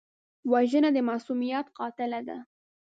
وژنه 0.51 0.89
د 0.93 0.97
معصومیت 1.09 1.65
قاتله 1.77 2.19
ده 2.27 2.37